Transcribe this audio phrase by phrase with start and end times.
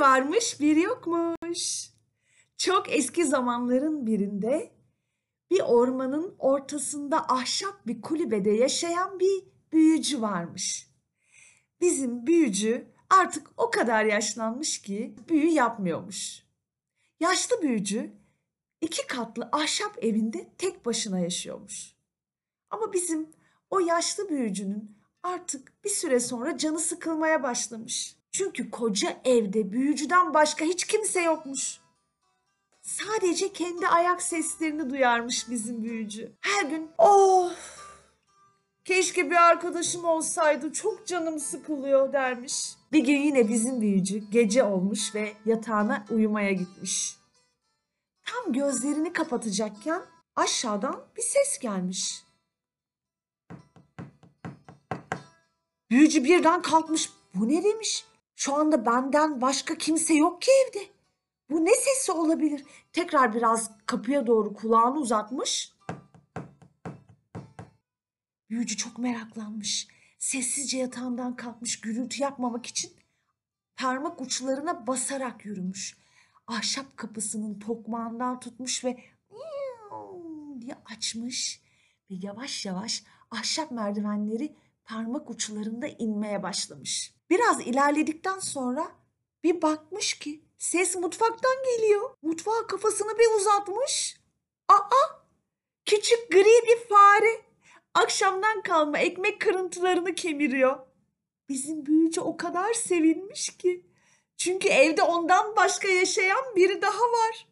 [0.00, 1.90] Varmış bir yokmuş.
[2.56, 4.72] Çok eski zamanların birinde
[5.50, 10.90] bir ormanın ortasında ahşap bir kulübede yaşayan bir büyücü varmış.
[11.80, 16.42] Bizim büyücü artık o kadar yaşlanmış ki büyü yapmıyormuş.
[17.20, 18.12] Yaşlı büyücü
[18.80, 21.96] iki katlı ahşap evinde tek başına yaşıyormuş.
[22.70, 23.28] Ama bizim
[23.70, 28.19] o yaşlı büyücünün artık bir süre sonra canı sıkılmaya başlamış.
[28.32, 31.80] Çünkü koca evde büyücüden başka hiç kimse yokmuş.
[32.82, 36.32] Sadece kendi ayak seslerini duyarmış bizim büyücü.
[36.40, 37.80] Her gün of
[38.84, 42.76] keşke bir arkadaşım olsaydı çok canım sıkılıyor dermiş.
[42.92, 47.16] Bir gün yine bizim büyücü gece olmuş ve yatağına uyumaya gitmiş.
[48.24, 50.02] Tam gözlerini kapatacakken
[50.36, 52.24] aşağıdan bir ses gelmiş.
[55.90, 57.10] Büyücü birden kalkmış.
[57.34, 58.04] Bu ne demiş?
[58.40, 60.78] Şu anda benden başka kimse yok ki evde.
[61.50, 62.64] Bu ne sesi olabilir?
[62.92, 65.72] Tekrar biraz kapıya doğru kulağını uzatmış.
[68.50, 69.88] Büyücü çok meraklanmış.
[70.18, 72.92] Sessizce yatağından kalkmış gürültü yapmamak için
[73.76, 75.96] parmak uçlarına basarak yürümüş.
[76.46, 79.04] Ahşap kapısının tokmağından tutmuş ve
[80.60, 81.60] diye açmış
[82.10, 87.14] ve yavaş yavaş ahşap merdivenleri parmak uçlarında inmeye başlamış.
[87.30, 88.92] Biraz ilerledikten sonra
[89.44, 92.10] bir bakmış ki ses mutfaktan geliyor.
[92.22, 94.20] Mutfağa kafasını bir uzatmış.
[94.68, 95.20] Aa!
[95.84, 97.42] Küçük gri bir fare.
[97.94, 100.78] Akşamdan kalma ekmek kırıntılarını kemiriyor.
[101.48, 103.86] Bizim büyücü o kadar sevinmiş ki.
[104.36, 107.48] Çünkü evde ondan başka yaşayan biri daha var.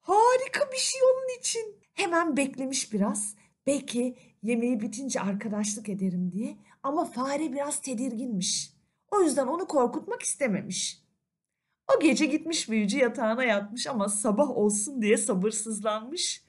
[0.00, 1.76] Harika bir şey onun için.
[1.94, 3.34] Hemen beklemiş biraz.
[3.66, 6.56] Belki yemeği bitince arkadaşlık ederim diye.
[6.82, 8.72] Ama fare biraz tedirginmiş.
[9.10, 11.02] O yüzden onu korkutmak istememiş.
[11.96, 16.44] O gece gitmiş büyücü yatağına yatmış ama sabah olsun diye sabırsızlanmış.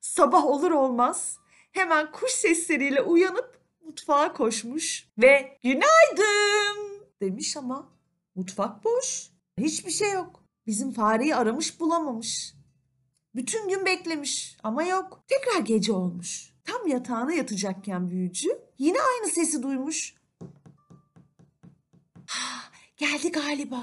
[0.00, 1.38] Sabah olur olmaz
[1.72, 7.92] hemen kuş sesleriyle uyanıp mutfağa koşmuş ve günaydın demiş ama
[8.34, 9.30] mutfak boş.
[9.58, 10.44] Hiçbir şey yok.
[10.66, 12.54] Bizim fareyi aramış bulamamış.
[13.34, 15.24] Bütün gün beklemiş ama yok.
[15.28, 16.55] Tekrar gece olmuş.
[16.66, 20.14] Tam yatağına yatacakken büyücü yine aynı sesi duymuş.
[22.26, 23.82] Ha, geldi galiba.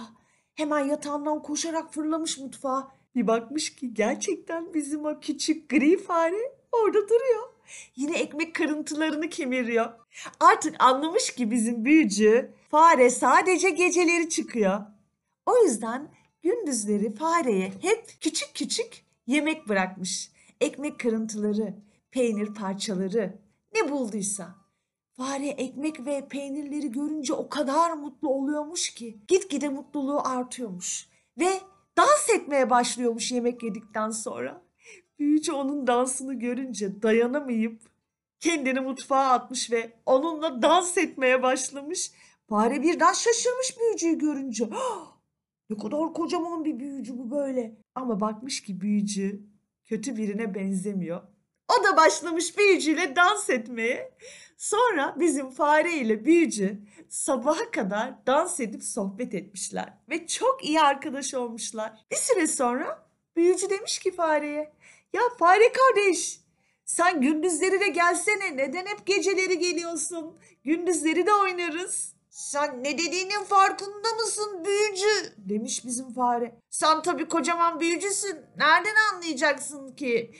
[0.55, 2.91] Hemen yatağından koşarak fırlamış mutfağa.
[3.15, 7.49] Bir bakmış ki gerçekten bizim o küçük gri fare orada duruyor.
[7.95, 9.93] Yine ekmek kırıntılarını kemiriyor.
[10.39, 14.81] Artık anlamış ki bizim büyücü fare sadece geceleri çıkıyor.
[15.45, 16.11] O yüzden
[16.43, 20.31] gündüzleri fareye hep küçük küçük yemek bırakmış.
[20.61, 21.73] Ekmek kırıntıları,
[22.13, 23.39] peynir parçaları,
[23.75, 24.55] ne bulduysa.
[25.17, 31.07] Fare ekmek ve peynirleri görünce o kadar mutlu oluyormuş ki gitgide mutluluğu artıyormuş
[31.39, 31.49] ve
[31.97, 34.61] dans etmeye başlıyormuş yemek yedikten sonra.
[35.19, 37.81] Büyücü onun dansını görünce dayanamayıp
[38.39, 42.11] kendini mutfağa atmış ve onunla dans etmeye başlamış.
[42.49, 44.69] Fare birden şaşırmış büyücüyü görünce.
[44.73, 45.17] "Ah,
[45.69, 47.77] ne kadar kocaman bir büyücü bu böyle.
[47.95, 49.43] Ama bakmış ki büyücü
[49.83, 51.32] kötü birine benzemiyor.
[51.67, 54.13] O da başlamış büyücüyle dans etmeye.
[54.57, 56.79] Sonra bizim fare ile büyücü
[57.09, 59.93] sabaha kadar dans edip sohbet etmişler.
[60.09, 61.93] Ve çok iyi arkadaş olmuşlar.
[62.11, 64.73] Bir süre sonra büyücü demiş ki fareye.
[65.13, 66.39] Ya fare kardeş
[66.85, 68.57] sen gündüzleri de gelsene.
[68.57, 70.39] Neden hep geceleri geliyorsun?
[70.63, 72.13] Gündüzleri de oynarız.
[72.29, 75.33] Sen ne dediğinin farkında mısın büyücü?
[75.37, 76.55] Demiş bizim fare.
[76.69, 78.37] Sen tabii kocaman büyücüsün.
[78.57, 80.31] Nereden anlayacaksın ki?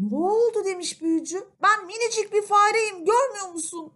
[0.00, 1.38] Ne oldu demiş büyücü.
[1.62, 3.92] Ben minicik bir fareyim görmüyor musun?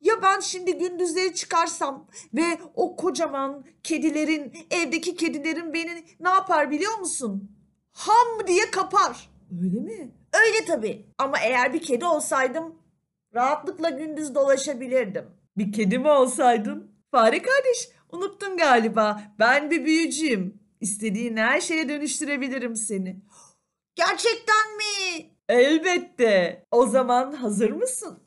[0.00, 6.98] Ya ben şimdi gündüzleri çıkarsam ve o kocaman kedilerin, evdeki kedilerin beni ne yapar biliyor
[6.98, 7.50] musun?
[7.92, 9.30] Ham diye kapar.
[9.62, 10.10] Öyle mi?
[10.32, 11.06] Öyle tabii.
[11.18, 12.74] Ama eğer bir kedi olsaydım
[13.34, 15.24] rahatlıkla gündüz dolaşabilirdim.
[15.56, 16.90] Bir kedi mi olsaydın?
[17.10, 19.22] Fare kardeş unuttun galiba.
[19.38, 20.60] Ben bir büyücüyüm.
[20.80, 23.16] İstediğin her şeye dönüştürebilirim seni.
[23.98, 25.30] Gerçekten mi?
[25.48, 26.66] Elbette.
[26.70, 28.18] O zaman hazır mısın?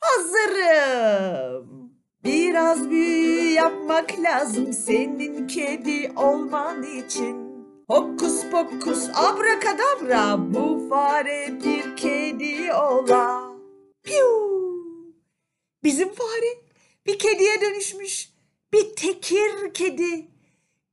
[0.00, 1.92] Hazırım.
[2.24, 7.46] Biraz büyü yapmak lazım senin kedi olman için.
[7.88, 13.52] Hokus pokus abrakadabra bu fare bir kedi ola.
[14.02, 14.56] Piu.
[15.84, 16.58] Bizim fare
[17.06, 18.30] bir kediye dönüşmüş.
[18.72, 20.28] Bir tekir kedi.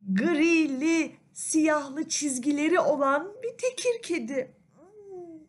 [0.01, 4.55] Grili, siyahlı çizgileri olan bir tekir kedi.
[4.75, 5.39] Hmm.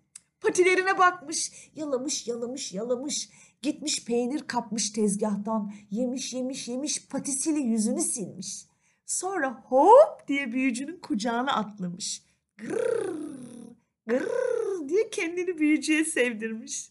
[0.40, 3.28] Patilerine bakmış, yalamış, yalamış, yalamış.
[3.62, 5.72] Gitmiş peynir kapmış tezgahtan.
[5.90, 8.66] Yemiş, yemiş, yemiş, patisiyle yüzünü silmiş.
[9.06, 12.22] Sonra hop diye büyücünün kucağına atlamış.
[12.56, 13.14] Gırr,
[14.06, 16.90] gırr diye kendini büyücüye sevdirmiş.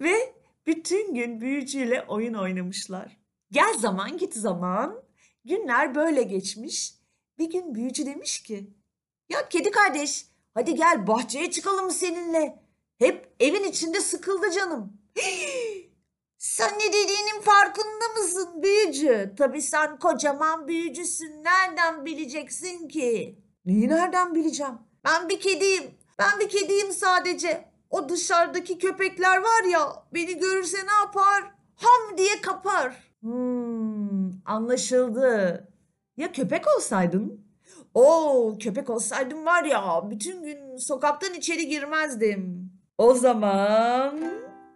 [0.00, 0.34] Ve
[0.66, 3.16] bütün gün büyücüyle oyun oynamışlar.
[3.52, 5.02] Gel zaman git zaman.
[5.44, 6.99] Günler böyle geçmiş.
[7.40, 8.70] Bir gün büyücü demiş ki
[9.28, 12.62] ya kedi kardeş hadi gel bahçeye çıkalım seninle.
[12.98, 14.92] Hep evin içinde sıkıldı canım.
[16.38, 19.34] Sen ne dediğinin farkında mısın büyücü?
[19.38, 21.44] Tabii sen kocaman büyücüsün.
[21.44, 23.38] Nereden bileceksin ki?
[23.64, 24.74] Neyi nereden bileceğim?
[25.04, 25.90] Ben bir kediyim.
[26.18, 27.64] Ben bir kediyim sadece.
[27.90, 31.54] O dışarıdaki köpekler var ya beni görürse ne yapar?
[31.74, 33.12] Ham diye kapar.
[33.20, 35.69] Hmm, anlaşıldı.
[36.16, 37.40] Ya köpek olsaydın?
[37.94, 42.72] Oo, köpek olsaydım var ya bütün gün sokaktan içeri girmezdim.
[42.98, 44.20] O zaman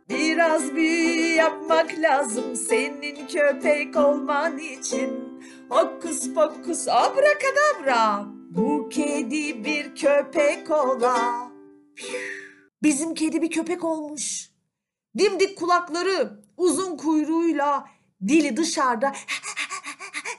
[0.09, 5.41] biraz büyü yapmak lazım senin köpek olman için.
[5.69, 8.25] Hokus pokus abrakadabra.
[8.51, 11.51] Bu kedi bir köpek ola.
[12.83, 14.51] Bizim kedi bir köpek olmuş.
[15.19, 17.89] Dimdik kulakları, uzun kuyruğuyla,
[18.29, 19.13] dili dışarıda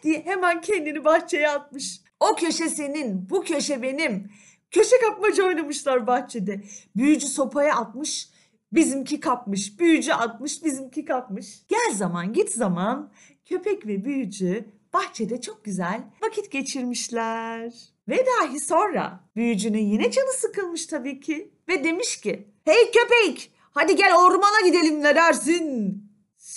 [0.06, 2.02] diye hemen kendini bahçeye atmış.
[2.20, 4.32] O köşe senin, bu köşe benim.
[4.72, 6.64] Köşe kapmaca oynamışlar bahçede.
[6.96, 8.30] Büyücü sopaya atmış,
[8.72, 9.80] bizimki kapmış.
[9.80, 11.68] Büyücü atmış, bizimki kapmış.
[11.68, 13.12] Gel zaman git zaman
[13.46, 17.74] köpek ve büyücü bahçede çok güzel vakit geçirmişler.
[18.10, 21.52] Ve dahi sonra büyücünün yine canı sıkılmış tabii ki.
[21.70, 26.04] Ve demiş ki hey köpek hadi gel ormana gidelim ne dersin?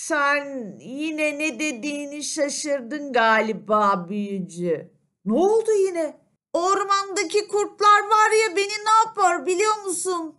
[0.09, 4.91] Sen yine ne dediğini şaşırdın galiba büyücü.
[5.25, 6.17] Ne oldu yine?
[6.53, 10.35] Ormandaki kurtlar var ya beni ne yapar biliyor musun?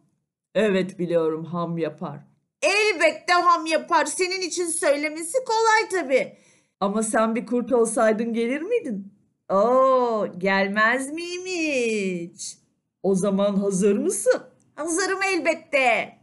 [0.56, 2.20] Evet biliyorum ham yapar.
[2.62, 4.06] Elbette ham yapar.
[4.06, 6.38] Senin için söylemesi kolay tabii.
[6.80, 9.14] Ama sen bir kurt olsaydın gelir miydin?
[9.50, 12.58] Oo, gelmez miyim hiç?
[13.04, 14.42] O zaman hazır mısın?
[14.76, 16.19] Hazırım elbette.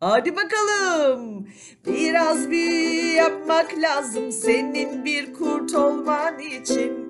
[0.00, 1.48] Hadi bakalım.
[1.86, 7.08] Biraz büyü yapmak lazım senin bir kurt olman için.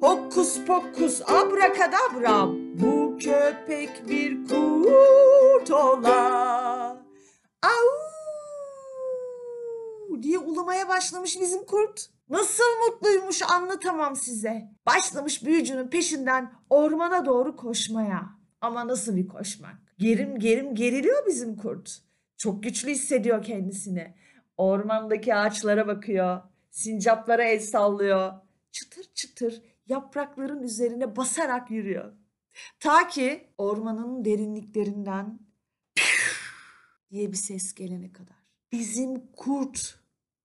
[0.00, 6.96] Hokus pokus abrakadabra bu köpek bir kurt ola.
[7.62, 7.90] Au
[10.22, 12.06] diye ulamaya başlamış bizim kurt.
[12.28, 14.62] Nasıl mutluymuş anlatamam size.
[14.86, 18.22] Başlamış büyücünün peşinden ormana doğru koşmaya.
[18.60, 19.76] Ama nasıl bir koşmak?
[19.98, 22.09] Gerim gerim geriliyor bizim kurt.
[22.40, 24.14] Çok güçlü hissediyor kendisini.
[24.56, 26.40] Ormandaki ağaçlara bakıyor.
[26.70, 28.32] Sincaplara el sallıyor.
[28.72, 32.12] Çıtır çıtır yaprakların üzerine basarak yürüyor.
[32.78, 35.38] Ta ki ormanın derinliklerinden
[37.10, 38.36] diye bir ses gelene kadar.
[38.72, 39.98] Bizim kurt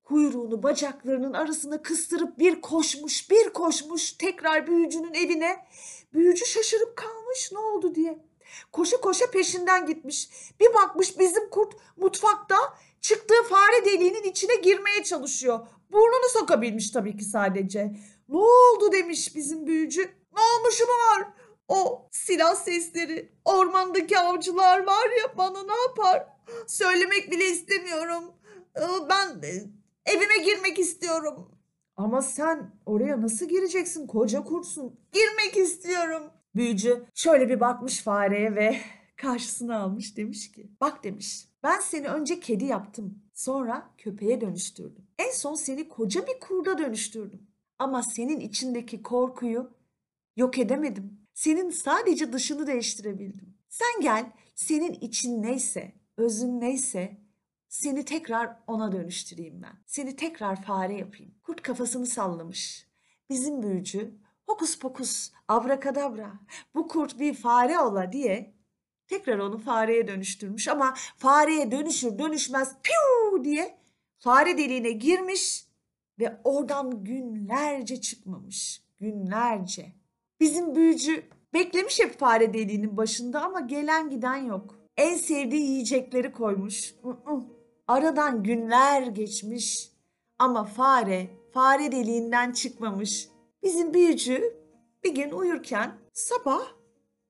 [0.03, 5.65] kuyruğunu bacaklarının arasına kıstırıp bir koşmuş, bir koşmuş tekrar büyücünün evine.
[6.13, 8.25] Büyücü şaşırıp kalmış ne oldu diye.
[8.71, 10.29] Koşa koşa peşinden gitmiş.
[10.59, 12.55] Bir bakmış bizim kurt mutfakta
[13.01, 15.59] çıktığı fare deliğinin içine girmeye çalışıyor.
[15.91, 17.91] Burnunu sokabilmiş tabii ki sadece.
[18.29, 20.01] Ne oldu demiş bizim büyücü.
[20.35, 21.27] Ne olmuş mu var?
[21.67, 26.27] O silah sesleri, ormandaki avcılar var ya bana ne yapar?
[26.67, 28.23] Söylemek bile istemiyorum.
[28.77, 29.41] Ee, Ben
[30.05, 31.51] evime girmek istiyorum.
[31.97, 34.07] Ama sen oraya nasıl gireceksin?
[34.07, 34.99] Koca kurtsun.
[35.11, 36.23] Girmek istiyorum.
[36.55, 38.77] Büyücü şöyle bir bakmış fareye ve
[39.17, 45.07] karşısına almış demiş ki bak demiş ben seni önce kedi yaptım sonra köpeğe dönüştürdüm.
[45.19, 47.47] En son seni koca bir kurda dönüştürdüm.
[47.79, 49.71] Ama senin içindeki korkuyu
[50.35, 51.19] yok edemedim.
[51.33, 53.57] Senin sadece dışını değiştirebildim.
[53.69, 57.17] Sen gel senin için neyse, özün neyse
[57.67, 59.77] seni tekrar ona dönüştüreyim ben.
[59.85, 61.35] Seni tekrar fare yapayım.
[61.43, 62.87] Kurt kafasını sallamış.
[63.29, 64.15] Bizim büyücü
[64.47, 66.33] hokus pokus abrakadabra
[66.75, 68.55] bu kurt bir fare ola diye
[69.07, 73.77] tekrar onu fareye dönüştürmüş ama fareye dönüşür dönüşmez piu diye
[74.17, 75.65] fare deliğine girmiş
[76.19, 78.81] ve oradan günlerce çıkmamış.
[78.99, 79.93] Günlerce.
[80.39, 81.23] Bizim büyücü
[81.53, 84.79] beklemiş hep fare deliğinin başında ama gelen giden yok.
[84.97, 86.95] En sevdiği yiyecekleri koymuş.
[87.87, 89.91] Aradan günler geçmiş
[90.39, 93.27] ama fare fare deliğinden çıkmamış.
[93.65, 94.57] Bizim büyücü
[95.03, 96.67] bir gün uyurken sabah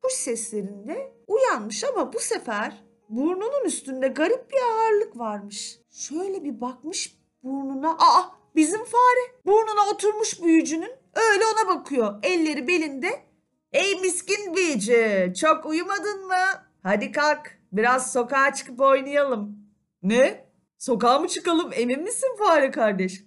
[0.01, 5.79] kuş seslerinde uyanmış ama bu sefer burnunun üstünde garip bir ağırlık varmış.
[5.91, 7.91] Şöyle bir bakmış burnuna.
[7.91, 12.19] Aa bizim fare burnuna oturmuş büyücünün öyle ona bakıyor.
[12.23, 13.23] Elleri belinde.
[13.71, 16.65] Ey miskin büyücü çok uyumadın mı?
[16.83, 19.57] Hadi kalk biraz sokağa çıkıp oynayalım.
[20.03, 20.45] Ne?
[20.77, 23.23] Sokağa mı çıkalım emin misin fare kardeş?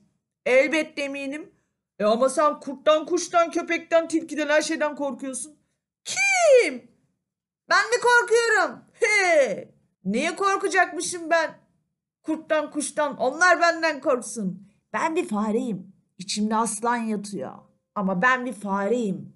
[0.47, 1.58] Elbette eminim.
[1.99, 5.59] E ama sen kurttan, kuştan, köpekten, tilkiden, her şeyden korkuyorsun.
[6.05, 6.91] Kim?
[7.69, 8.85] Ben mi korkuyorum?
[8.93, 9.75] He!
[10.05, 11.59] Niye korkacakmışım ben?
[12.23, 14.69] Kurttan, kuştan, onlar benden korksun.
[14.93, 15.93] Ben bir fareyim.
[16.19, 17.53] İçimde aslan yatıyor.
[17.95, 19.35] Ama ben bir fareyim.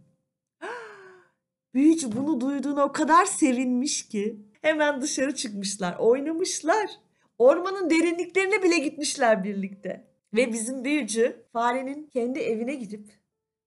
[1.74, 6.90] Büyücü bunu duyduğuna o kadar sevinmiş ki hemen dışarı çıkmışlar, oynamışlar.
[7.38, 10.11] Ormanın derinliklerine bile gitmişler birlikte.
[10.34, 13.12] Ve bizim büyücü farenin kendi evine gidip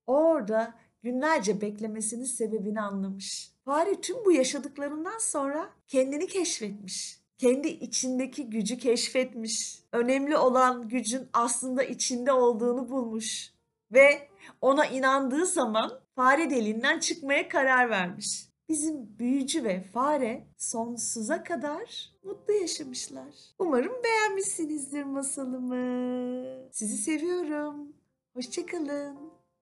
[0.08, 3.52] orada günlerce beklemesinin sebebini anlamış.
[3.66, 7.20] Fare tüm bu yaşadıklarından sonra kendini keşfetmiş.
[7.38, 9.80] Kendi içindeki gücü keşfetmiş.
[9.92, 13.52] Önemli olan gücün aslında içinde olduğunu bulmuş.
[13.92, 14.30] Ve
[14.62, 18.46] ona inandığı zaman fare deliğinden çıkmaya karar vermiş.
[18.70, 23.36] Bizim büyücü ve fare sonsuza kadar mutlu yaşamışlar.
[23.60, 26.70] Umarım beğenmişsinizdir masalımı.
[26.72, 27.94] Sizi seviyorum.
[28.34, 29.35] Hoşçakalın.